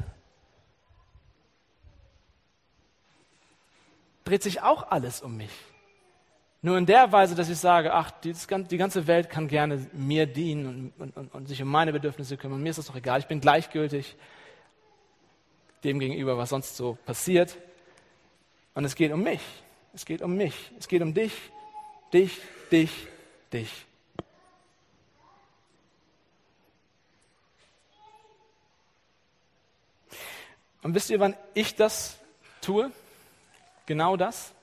[4.24, 5.52] dreht sich auch alles um mich.
[6.62, 10.94] Nur in der Weise, dass ich sage, ach, die ganze Welt kann gerne mir dienen
[10.98, 12.62] und, und, und, sich um meine Bedürfnisse kümmern.
[12.62, 13.20] Mir ist das doch egal.
[13.20, 14.18] Ich bin gleichgültig
[15.86, 17.58] dem gegenüber, was sonst so passiert.
[18.74, 19.42] Und es geht um mich.
[19.94, 20.72] Es geht um mich.
[20.78, 21.34] Es geht um dich,
[22.14, 22.40] dich,
[22.72, 22.92] dich,
[23.54, 23.86] dich.
[30.82, 32.18] Und wisst ihr, wann ich das
[32.62, 32.92] tue?
[33.90, 34.54] genau das,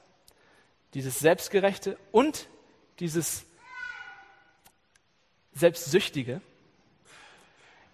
[0.94, 2.46] dieses Selbstgerechte und
[3.00, 3.44] dieses
[5.52, 6.40] Selbstsüchtige.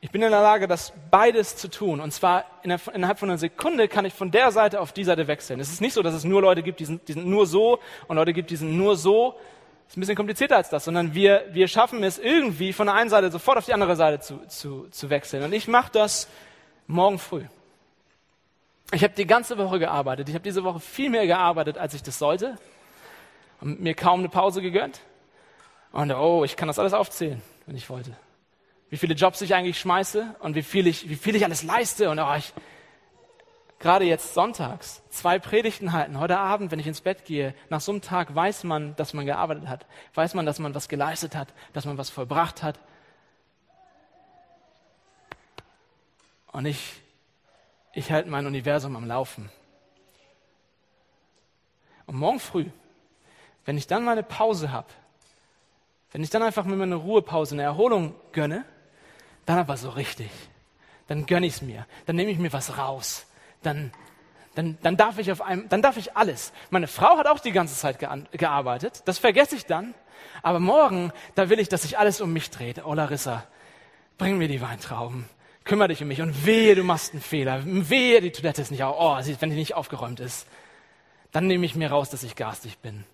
[0.02, 2.00] Ich bin in der Lage, das beides zu tun.
[2.00, 5.58] Und zwar innerhalb von einer Sekunde kann ich von der Seite auf die Seite wechseln.
[5.58, 7.80] Es ist nicht so, dass es nur Leute gibt, die sind, die sind nur so
[8.08, 9.36] und Leute gibt, die sind nur so.
[9.86, 12.94] Es ist ein bisschen komplizierter als das, sondern wir, wir schaffen es irgendwie von der
[12.94, 15.44] einen Seite sofort auf die andere Seite zu, zu, zu wechseln.
[15.44, 16.28] Und ich mache das
[16.86, 17.44] morgen früh.
[18.94, 20.28] Ich habe die ganze Woche gearbeitet.
[20.28, 22.58] Ich habe diese Woche viel mehr gearbeitet, als ich das sollte.
[23.62, 25.00] Und mir kaum eine Pause gegönnt.
[25.92, 28.14] Und oh, ich kann das alles aufzählen, wenn ich wollte.
[28.90, 32.10] Wie viele Jobs ich eigentlich schmeiße und wie viel ich, wie viel ich alles leiste.
[32.10, 32.52] Und oh, ich,
[33.78, 37.92] gerade jetzt sonntags, zwei Predigten halten, heute Abend, wenn ich ins Bett gehe, nach so
[37.92, 39.86] einem Tag weiß man, dass man gearbeitet hat.
[40.14, 42.78] Weiß man, dass man was geleistet hat, dass man was vollbracht hat.
[46.52, 47.00] Und ich
[47.92, 49.50] ich halte mein Universum am Laufen.
[52.06, 52.66] Und morgen früh,
[53.64, 54.88] wenn ich dann meine Pause habe,
[56.12, 58.64] wenn ich dann einfach mir eine Ruhepause, eine Erholung gönne,
[59.46, 60.30] dann aber so richtig.
[61.08, 61.86] Dann gönne ich es mir.
[62.06, 63.26] Dann nehme ich mir was raus.
[63.62, 63.92] Dann,
[64.54, 66.52] dann, dann, darf ich auf einem, dann darf ich alles.
[66.70, 67.98] Meine Frau hat auch die ganze Zeit
[68.32, 69.94] gearbeitet, das vergesse ich dann.
[70.42, 72.84] Aber morgen, da will ich, dass sich alles um mich dreht.
[72.84, 73.44] Oh Larissa,
[74.18, 75.28] bring mir die Weintrauben,
[75.64, 78.82] kümmere dich um mich und wehe, du machst einen Fehler, wehe, die Toilette ist nicht
[78.82, 80.46] auf, oh, wenn die nicht aufgeräumt ist.
[81.30, 83.04] Dann nehme ich mir raus, dass ich garstig bin,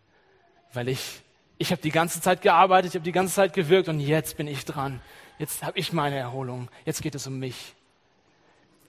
[0.72, 1.20] weil ich,
[1.58, 4.46] ich habe die ganze Zeit gearbeitet, ich habe die ganze Zeit gewirkt und jetzt bin
[4.46, 5.00] ich dran.
[5.38, 6.68] Jetzt habe ich meine Erholung.
[6.84, 7.74] Jetzt geht es um mich.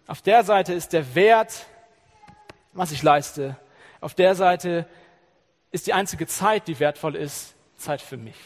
[0.07, 1.67] Auf der Seite ist der Wert
[2.73, 3.55] was ich leiste.
[4.01, 4.87] Auf der Seite
[5.71, 8.37] ist die einzige Zeit, die wertvoll ist, Zeit für mich.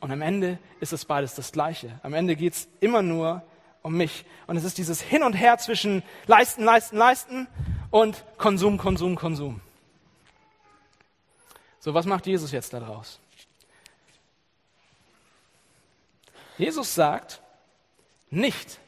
[0.00, 2.00] Und am Ende ist es beides das Gleiche.
[2.02, 3.42] Am Ende geht es immer nur
[3.82, 4.24] um mich.
[4.46, 7.48] Und es ist dieses Hin und Her zwischen leisten, leisten, leisten
[7.90, 9.60] und Konsum, Konsum, Konsum.
[11.78, 13.18] So, was macht Jesus jetzt daraus?
[16.58, 17.40] Jesus sagt
[18.28, 18.78] nicht,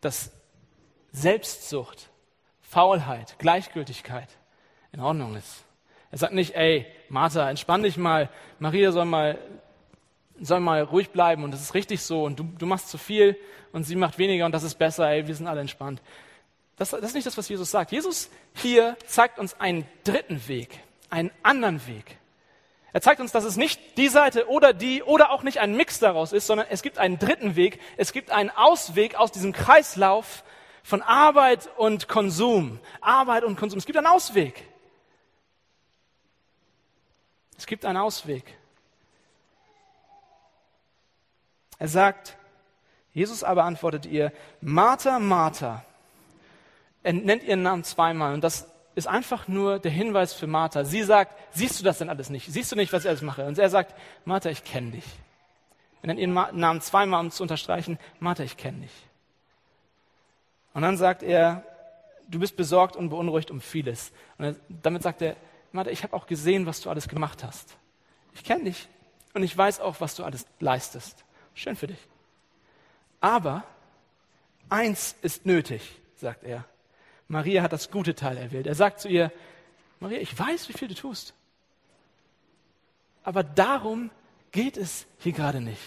[0.00, 0.30] dass
[1.12, 2.08] Selbstsucht,
[2.62, 4.28] Faulheit, Gleichgültigkeit
[4.92, 5.64] in Ordnung ist.
[6.10, 9.38] Er sagt nicht, ey, Martha, entspann dich mal, Maria soll mal,
[10.40, 13.36] soll mal ruhig bleiben und das ist richtig so und du, du machst zu viel
[13.72, 16.00] und sie macht weniger und das ist besser, ey, wir sind alle entspannt.
[16.76, 17.92] Das, das ist nicht das, was Jesus sagt.
[17.92, 22.18] Jesus hier zeigt uns einen dritten Weg, einen anderen Weg.
[22.92, 25.98] Er zeigt uns, dass es nicht die Seite oder die oder auch nicht ein Mix
[25.98, 27.78] daraus ist, sondern es gibt einen dritten Weg.
[27.98, 30.44] Es gibt einen Ausweg aus diesem Kreislauf
[30.82, 32.80] von Arbeit und Konsum.
[33.02, 33.78] Arbeit und Konsum.
[33.78, 34.66] Es gibt einen Ausweg.
[37.58, 38.44] Es gibt einen Ausweg.
[41.78, 42.36] Er sagt,
[43.12, 45.84] Jesus aber antwortet ihr, Martha, Martha.
[47.02, 50.84] Er nennt ihren Namen zweimal und das ist einfach nur der Hinweis für Martha.
[50.84, 52.50] Sie sagt, siehst du das denn alles nicht?
[52.50, 53.46] Siehst du nicht, was ich alles mache?
[53.46, 55.04] Und er sagt, Martha, ich kenne dich.
[56.02, 58.92] Er nennt ihren Namen zweimal, um zu unterstreichen, Martha, ich kenne dich.
[60.72, 61.62] Und dann sagt er,
[62.28, 64.12] du bist besorgt und beunruhigt um vieles.
[64.38, 65.36] Und damit sagt er,
[65.72, 67.76] Martha, ich habe auch gesehen, was du alles gemacht hast.
[68.34, 68.88] Ich kenne dich
[69.34, 71.25] und ich weiß auch, was du alles leistest.
[71.56, 71.98] Schön für dich.
[73.20, 73.64] Aber
[74.68, 75.82] eins ist nötig,
[76.14, 76.64] sagt er.
[77.28, 78.66] Maria hat das gute Teil erwählt.
[78.66, 79.32] Er sagt zu ihr,
[79.98, 81.34] Maria, ich weiß, wie viel du tust.
[83.24, 84.10] Aber darum
[84.52, 85.82] geht es hier gerade nicht.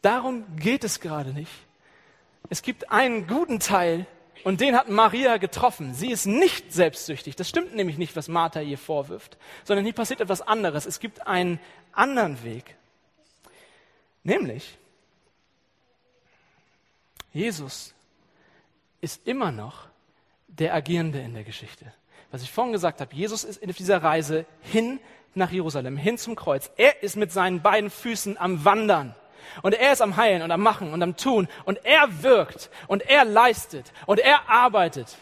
[0.00, 1.52] Darum geht es gerade nicht.
[2.48, 4.06] Es gibt einen guten Teil
[4.44, 5.92] und den hat Maria getroffen.
[5.92, 7.34] Sie ist nicht selbstsüchtig.
[7.34, 10.86] Das stimmt nämlich nicht, was Martha ihr vorwirft, sondern hier passiert etwas anderes.
[10.86, 11.58] Es gibt einen
[11.92, 12.76] anderen Weg.
[14.26, 14.76] Nämlich,
[17.32, 17.94] Jesus
[19.00, 19.86] ist immer noch
[20.48, 21.92] der Agierende in der Geschichte.
[22.32, 24.98] Was ich vorhin gesagt habe, Jesus ist auf dieser Reise hin
[25.34, 26.72] nach Jerusalem, hin zum Kreuz.
[26.76, 29.14] Er ist mit seinen beiden Füßen am Wandern.
[29.62, 31.46] Und er ist am Heilen und am Machen und am Tun.
[31.64, 35.18] Und er wirkt und er leistet und er arbeitet.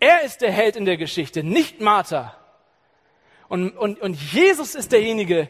[0.00, 2.36] Er ist der Held in der Geschichte, nicht Martha.
[3.48, 5.48] Und, und, und Jesus ist derjenige, der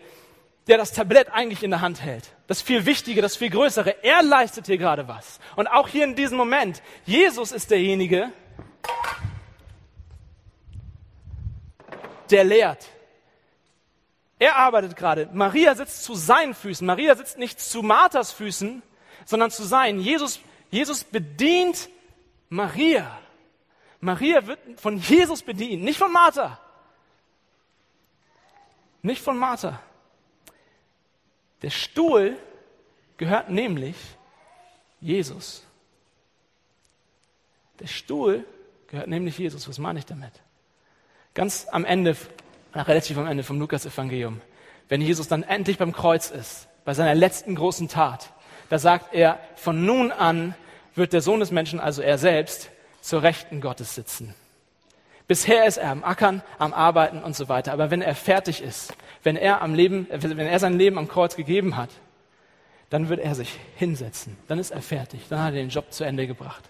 [0.66, 2.32] das Tablett eigentlich in der Hand hält.
[2.46, 4.04] Das viel Wichtige, das viel Größere.
[4.04, 5.40] Er leistet hier gerade was.
[5.56, 8.30] Und auch hier in diesem Moment, Jesus ist derjenige,
[12.30, 12.88] der lehrt.
[14.38, 15.28] Er arbeitet gerade.
[15.32, 16.86] Maria sitzt zu seinen Füßen.
[16.86, 18.82] Maria sitzt nicht zu Marthas Füßen,
[19.24, 20.00] sondern zu seinen.
[20.00, 21.88] Jesus, Jesus bedient
[22.48, 23.18] Maria.
[24.00, 26.58] Maria wird von Jesus bedient, nicht von Martha.
[29.02, 29.80] Nicht von Martha.
[31.62, 32.36] Der Stuhl
[33.16, 33.96] gehört nämlich
[35.00, 35.64] Jesus.
[37.80, 38.44] Der Stuhl
[38.88, 39.68] gehört nämlich Jesus.
[39.68, 40.32] Was meine ich damit?
[41.34, 42.16] Ganz am Ende,
[42.74, 44.40] relativ am Ende vom Lukas-Evangelium,
[44.88, 48.32] wenn Jesus dann endlich beim Kreuz ist, bei seiner letzten großen Tat,
[48.68, 50.54] da sagt er, von nun an
[50.94, 52.70] wird der Sohn des Menschen, also er selbst,
[53.00, 54.34] zur Rechten Gottes sitzen.
[55.28, 57.72] Bisher ist er am Ackern, am Arbeiten und so weiter.
[57.72, 61.36] Aber wenn er fertig ist, wenn er am Leben, wenn er sein Leben am Kreuz
[61.36, 61.90] gegeben hat,
[62.90, 64.36] dann wird er sich hinsetzen.
[64.48, 65.22] Dann ist er fertig.
[65.28, 66.68] Dann hat er den Job zu Ende gebracht.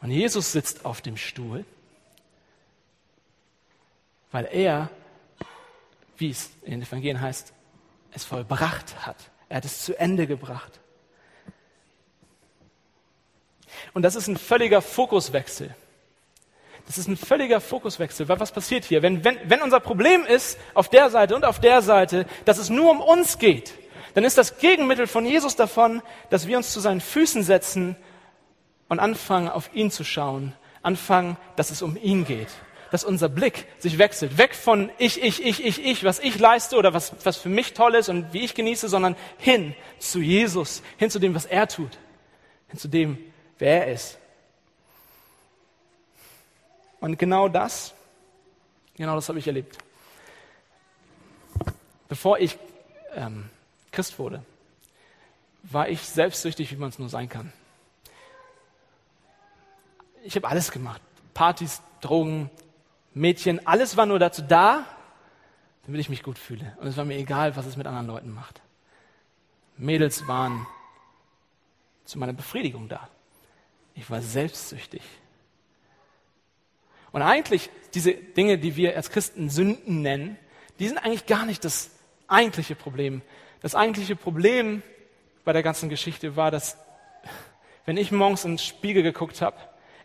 [0.00, 1.64] Und Jesus sitzt auf dem Stuhl
[4.32, 4.90] weil er,
[6.16, 7.52] wie es in den Evangelien heißt,
[8.12, 9.16] es vollbracht hat.
[9.48, 10.80] Er hat es zu Ende gebracht.
[13.92, 15.74] Und das ist ein völliger Fokuswechsel.
[16.86, 18.28] Das ist ein völliger Fokuswechsel.
[18.28, 19.02] Weil was passiert hier?
[19.02, 22.70] Wenn, wenn, wenn unser Problem ist, auf der Seite und auf der Seite, dass es
[22.70, 23.74] nur um uns geht,
[24.14, 27.96] dann ist das Gegenmittel von Jesus davon, dass wir uns zu seinen Füßen setzen
[28.88, 32.48] und anfangen, auf ihn zu schauen, anfangen, dass es um ihn geht
[32.92, 34.36] dass unser Blick sich wechselt.
[34.36, 37.72] Weg von ich, ich, ich, ich, ich, was ich leiste oder was, was für mich
[37.72, 41.66] toll ist und wie ich genieße, sondern hin zu Jesus, hin zu dem, was er
[41.66, 41.98] tut,
[42.68, 43.16] hin zu dem,
[43.58, 44.18] wer er ist.
[47.02, 47.94] Und genau das,
[48.94, 49.76] genau das habe ich erlebt.
[52.08, 52.56] Bevor ich
[53.16, 53.50] ähm,
[53.90, 54.44] Christ wurde,
[55.64, 57.52] war ich selbstsüchtig, wie man es nur sein kann.
[60.22, 61.02] Ich habe alles gemacht.
[61.34, 62.50] Partys, Drogen,
[63.14, 64.86] Mädchen, alles war nur dazu da,
[65.84, 66.76] damit ich mich gut fühle.
[66.80, 68.60] Und es war mir egal, was es mit anderen Leuten macht.
[69.76, 70.68] Mädels waren
[72.04, 73.08] zu meiner Befriedigung da.
[73.96, 75.02] Ich war selbstsüchtig.
[77.12, 80.38] Und eigentlich, diese Dinge, die wir als Christen Sünden nennen,
[80.78, 81.90] die sind eigentlich gar nicht das
[82.26, 83.22] eigentliche Problem.
[83.60, 84.82] Das eigentliche Problem
[85.44, 86.76] bei der ganzen Geschichte war, dass,
[87.84, 89.56] wenn ich morgens in Spiegel geguckt habe,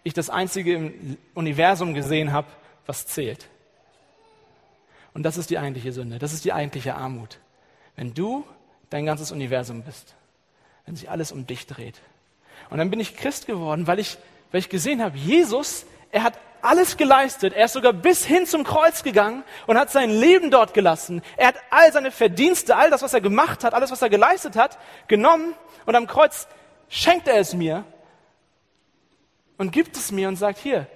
[0.04, 2.48] ich das einzige im Universum gesehen habe,
[2.86, 3.48] was zählt.
[5.14, 7.40] Und das ist die eigentliche Sünde, das ist die eigentliche Armut.
[7.96, 8.46] Wenn du
[8.90, 10.16] dein ganzes Universum bist,
[10.86, 12.00] wenn sich alles um dich dreht.
[12.70, 14.18] Und dann bin ich Christ geworden, weil ich,
[14.52, 17.54] weil ich gesehen habe, Jesus, er hat alles geleistet.
[17.54, 21.22] Er ist sogar bis hin zum Kreuz gegangen und hat sein Leben dort gelassen.
[21.38, 24.56] Er hat all seine Verdienste, all das, was er gemacht hat, alles, was er geleistet
[24.56, 24.78] hat,
[25.08, 25.54] genommen
[25.86, 26.48] und am Kreuz
[26.90, 27.84] schenkt er es mir
[29.58, 30.88] und gibt es mir und sagt, hier,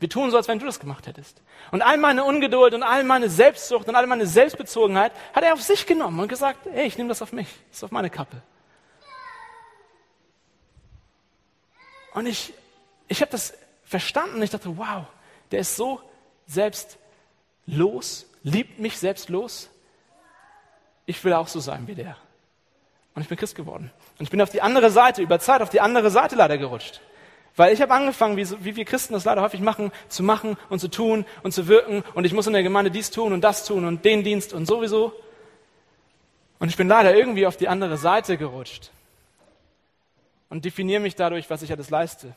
[0.00, 1.42] wir tun so, als wenn du das gemacht hättest.
[1.72, 5.62] Und all meine Ungeduld und all meine Selbstsucht und all meine Selbstbezogenheit hat er auf
[5.62, 8.40] sich genommen und gesagt, hey, ich nehme das auf mich, das ist auf meine Kappe.
[12.14, 12.54] Und ich,
[13.08, 13.54] ich habe das
[13.88, 14.42] verstanden.
[14.42, 15.04] Ich dachte, wow,
[15.50, 16.00] der ist so
[16.46, 19.70] selbstlos, liebt mich selbstlos.
[21.06, 22.16] Ich will auch so sein wie der.
[23.14, 23.90] Und ich bin Christ geworden.
[24.18, 27.00] Und ich bin auf die andere Seite, über Zeit auf die andere Seite leider gerutscht.
[27.56, 30.78] Weil ich habe angefangen, wie, wie wir Christen das leider häufig machen, zu machen und
[30.78, 32.04] zu tun und zu wirken.
[32.14, 34.66] Und ich muss in der Gemeinde dies tun und das tun und den Dienst und
[34.66, 35.12] sowieso.
[36.60, 38.90] Und ich bin leider irgendwie auf die andere Seite gerutscht.
[40.50, 42.34] Und definiere mich dadurch, was ich alles leiste.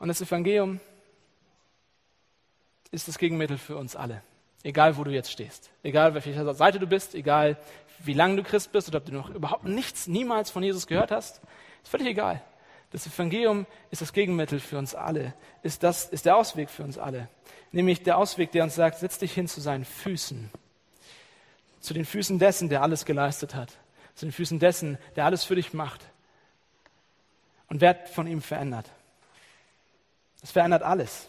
[0.00, 0.80] Und das Evangelium
[2.90, 4.22] ist das Gegenmittel für uns alle.
[4.62, 5.70] Egal, wo du jetzt stehst.
[5.82, 7.14] Egal, welcher Seite du bist.
[7.14, 7.58] Egal,
[7.98, 11.10] wie lange du Christ bist oder ob du noch überhaupt nichts, niemals von Jesus gehört
[11.10, 11.42] hast.
[11.82, 12.42] Ist völlig egal.
[12.92, 15.34] Das Evangelium ist das Gegenmittel für uns alle.
[15.62, 17.28] Ist, das, ist der Ausweg für uns alle.
[17.70, 20.50] Nämlich der Ausweg, der uns sagt, setz dich hin zu seinen Füßen.
[21.80, 23.70] Zu den Füßen dessen, der alles geleistet hat.
[24.14, 26.00] Zu den Füßen dessen, der alles für dich macht.
[27.68, 28.90] Und werd von ihm verändert.
[30.40, 31.28] Das verändert alles.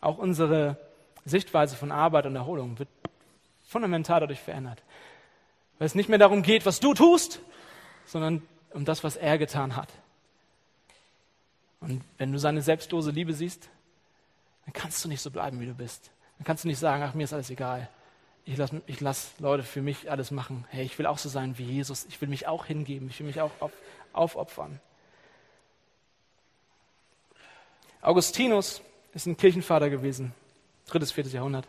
[0.00, 0.76] Auch unsere
[1.24, 2.88] Sichtweise von Arbeit und Erholung wird
[3.62, 4.82] fundamental dadurch verändert.
[5.78, 7.40] Weil es nicht mehr darum geht, was du tust,
[8.04, 9.88] sondern um das, was er getan hat.
[11.80, 13.68] Und wenn du seine selbstlose Liebe siehst,
[14.64, 16.10] dann kannst du nicht so bleiben, wie du bist.
[16.38, 17.88] Dann kannst du nicht sagen, ach, mir ist alles egal.
[18.44, 20.64] Ich lasse ich lass Leute für mich alles machen.
[20.70, 22.04] Hey, ich will auch so sein wie Jesus.
[22.06, 23.08] Ich will mich auch hingeben.
[23.08, 23.72] Ich will mich auch auf,
[24.12, 24.80] aufopfern.
[28.02, 28.82] Augustinus
[29.14, 30.34] ist ein Kirchenvater gewesen,
[30.86, 31.66] drittes, viertes Jahrhundert.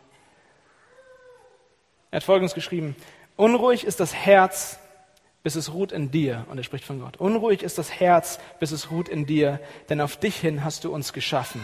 [2.10, 2.96] Er hat Folgendes geschrieben.
[3.38, 4.80] Unruhig ist das Herz,
[5.44, 6.46] bis es ruht in dir.
[6.50, 7.18] Und er spricht von Gott.
[7.18, 10.94] Unruhig ist das Herz, bis es ruht in dir, denn auf dich hin hast du
[10.94, 11.62] uns geschaffen.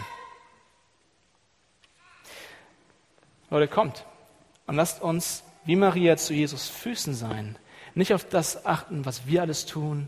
[3.49, 4.05] Leute, kommt
[4.67, 7.57] und lasst uns wie Maria zu Jesus Füßen sein.
[7.95, 10.07] Nicht auf das achten, was wir alles tun,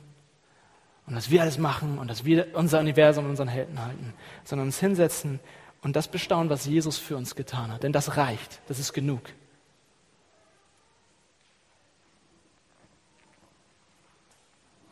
[1.12, 4.14] und dass wir alles machen und dass wir unser Universum und unseren Helden halten,
[4.46, 5.42] sondern uns hinsetzen
[5.82, 7.84] und das bestaunen, was Jesus für uns getan hat.
[7.84, 9.20] Denn das reicht, das ist genug.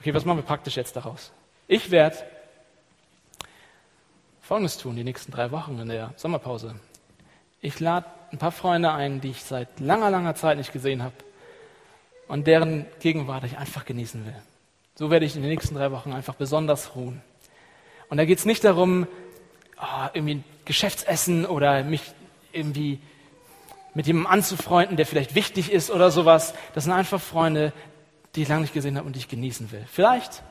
[0.02, 1.32] Okay, was machen wir praktisch jetzt daraus?
[1.70, 2.18] Ich werde
[4.42, 6.76] Folgendes tun, die nächsten drei Wochen in der Sommerpause.
[7.62, 11.16] Ich lade ein paar Freunde ein, die ich seit langer, langer Zeit nicht gesehen habe
[12.28, 14.36] und deren Gegenwart ich einfach genießen will.
[15.00, 17.22] So werde ich in den nächsten drei Wochen einfach besonders ruhen.
[18.10, 19.08] Und da geht es nicht darum,
[19.82, 22.02] oh, irgendwie Geschäftsessen oder mich
[22.52, 23.00] irgendwie
[23.94, 26.54] mit jemandem anzufreunden, der vielleicht wichtig ist oder sowas.
[26.74, 27.72] Das sind einfach Freunde,
[28.36, 29.86] die ich lange nicht gesehen habe und die ich genießen will.
[29.90, 30.44] Vielleicht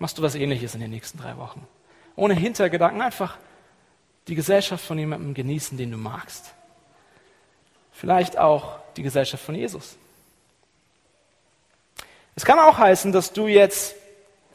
[0.00, 1.64] machst du was ähnliches in den nächsten drei Wochen.
[2.16, 3.38] Ohne Hintergedanken einfach
[4.26, 6.52] die Gesellschaft von jemandem genießen, den du magst.
[7.92, 9.96] Vielleicht auch die Gesellschaft von Jesus.
[12.36, 13.94] Es kann auch heißen, dass du jetzt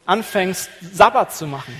[0.06, 1.74] anfängst, Sabbat zu machen.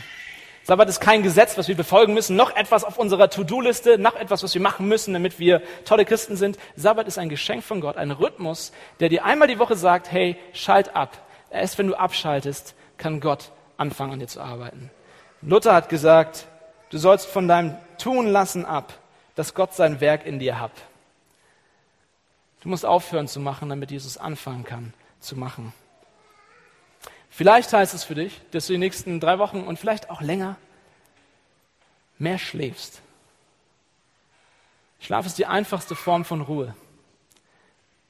[0.62, 4.42] Sabbat ist kein Gesetz, was wir befolgen müssen, noch etwas auf unserer To-Do-Liste, noch etwas,
[4.42, 6.58] was wir machen müssen, damit wir tolle Christen sind.
[6.76, 10.36] Sabbat ist ein Geschenk von Gott, ein Rhythmus, der dir einmal die Woche sagt, hey,
[10.52, 11.18] schalt ab.
[11.50, 14.90] Erst wenn du abschaltest, kann Gott anfangen, an dir zu arbeiten.
[15.42, 16.46] Luther hat gesagt,
[16.90, 18.92] du sollst von deinem Tun lassen ab,
[19.34, 20.72] dass Gott sein Werk in dir hat.
[22.62, 25.72] Du musst aufhören zu machen, damit Jesus anfangen kann zu machen.
[27.30, 30.56] Vielleicht heißt es für dich, dass du die nächsten drei Wochen und vielleicht auch länger
[32.18, 33.00] mehr schläfst.
[35.00, 36.74] Schlaf ist die einfachste Form von Ruhe.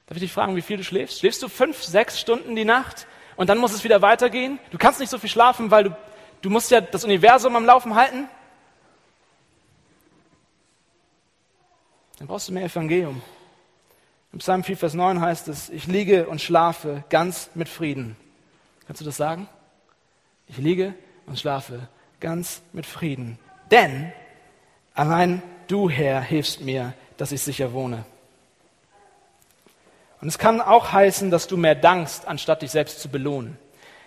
[0.07, 1.21] Darf ich dich fragen, wie viel du schläfst?
[1.21, 3.07] Schläfst du fünf, sechs Stunden die Nacht
[3.37, 4.59] und dann muss es wieder weitergehen?
[4.71, 5.97] Du kannst nicht so viel schlafen, weil du,
[6.43, 8.29] du musst ja das Universum am Laufen halten.
[12.19, 13.23] Dann brauchst du mehr Evangelium.
[14.33, 18.17] Im Psalm 4, Vers 9 heißt es, ich liege und schlafe ganz mit Frieden.
[18.91, 19.47] Kannst du das sagen?
[20.49, 20.95] Ich liege
[21.27, 21.87] und schlafe
[22.19, 23.39] ganz mit Frieden.
[23.71, 24.13] Denn
[24.95, 28.05] allein du, Herr, hilfst mir, dass ich sicher wohne.
[30.21, 33.57] Und es kann auch heißen, dass du mehr dankst, anstatt dich selbst zu belohnen.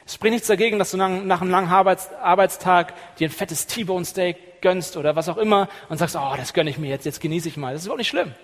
[0.05, 4.61] Es spricht nichts dagegen, dass du nach einem langen Arbeitstag dir ein fettes T-Bone Steak
[4.61, 7.47] gönnst oder was auch immer und sagst, oh, das gönne ich mir jetzt, jetzt genieße
[7.47, 7.71] ich mal.
[7.71, 8.35] Das ist überhaupt nicht schlimm.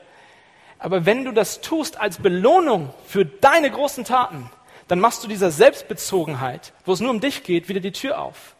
[0.78, 4.50] Aber wenn du das tust als Belohnung für deine großen Taten,
[4.90, 8.56] dann machst du dieser Selbstbezogenheit, wo es nur um dich geht, wieder die Tür auf.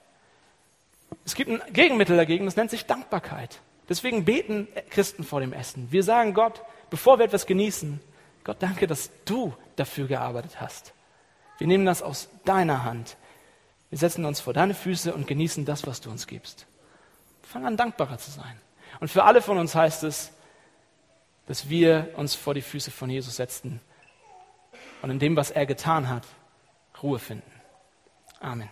[1.26, 3.60] Es gibt ein Gegenmittel dagegen, das nennt sich Dankbarkeit.
[3.90, 5.92] Deswegen beten Christen vor dem Essen.
[5.92, 6.62] Wir sagen Gott,
[6.92, 8.00] bevor wir etwas genießen,
[8.44, 10.94] Gott danke, dass du dafür gearbeitet hast.
[11.58, 13.18] Wir nehmen das aus deiner Hand.
[13.90, 16.68] Wir setzen uns vor deine Füße und genießen das, was du uns gibst.
[17.42, 18.62] Fang an, dankbarer zu sein.
[19.00, 20.32] Und für alle von uns heißt es,
[21.48, 23.82] dass wir uns vor die Füße von Jesus setzen
[25.02, 26.28] und in dem, was er getan hat,
[27.02, 27.52] Ruhe finden.
[28.40, 28.70] Amen.